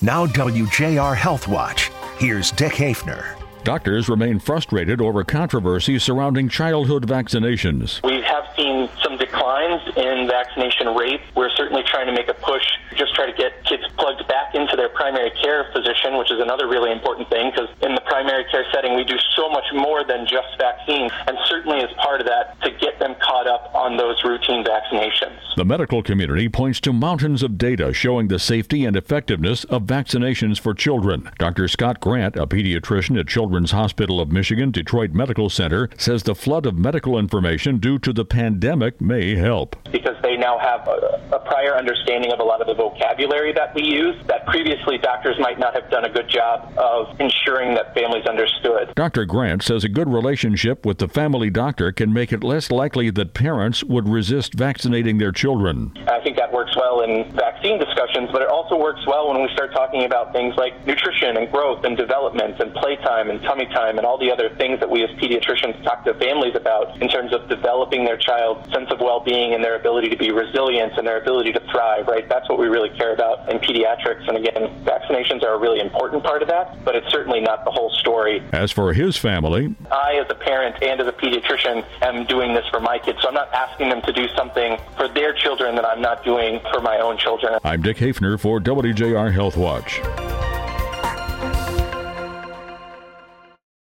[0.00, 1.90] Now, WJR Health Watch.
[2.18, 3.34] Here's Dick Hafner.
[3.64, 8.00] Doctors remain frustrated over controversy surrounding childhood vaccinations.
[8.04, 11.20] We have seen some declines in vaccination rate.
[11.34, 12.62] We're certainly trying to make a push,
[12.94, 16.68] just try to get kids plugged back into their primary care physician, which is another
[16.68, 20.26] really important thing because in the primary care setting, we do so much more than
[20.26, 21.12] just vaccines.
[21.28, 25.38] And certainly as part of that, to get them caught up on those routine vaccinations.
[25.56, 30.58] The medical community points to mountains of data showing the safety and effectiveness of vaccinations
[30.58, 31.30] for children.
[31.38, 31.68] Dr.
[31.68, 36.66] Scott Grant, a pediatrician at Children's Hospital of Michigan Detroit Medical Center, says the flood
[36.66, 39.76] of medical information due to the pandemic may help.
[39.92, 43.74] Because they now have a, a prior understanding of a lot of the vocabulary that
[43.74, 47.94] we use that previously doctors might not have done a good job of ensuring that
[48.08, 48.94] families understood.
[48.94, 49.24] Dr.
[49.24, 53.34] Grant says a good relationship with the family doctor can make it less likely that
[53.34, 55.92] parents would resist vaccinating their children.
[56.08, 59.48] I think that works well in vaccine discussions, but it also works well when we
[59.52, 63.98] start talking about things like nutrition and growth and development and playtime and tummy time
[63.98, 67.34] and all the other things that we as pediatricians talk to families about in terms
[67.34, 71.20] of developing their child's sense of well-being and their ability to be resilient and their
[71.20, 72.28] ability to thrive, right?
[72.28, 74.26] That's what we really care about in pediatrics.
[74.28, 77.70] And again, vaccinations are a really important part of that, but it's certainly not the
[77.70, 78.42] whole story.
[78.52, 82.66] As for his family, I, as a parent and as a pediatrician, am doing this
[82.70, 83.18] for my kids.
[83.22, 86.60] So I'm not asking them to do something for their children that I'm not doing
[86.72, 87.58] for my own children.
[87.64, 90.00] I'm Dick Hafner for WJR Health Watch.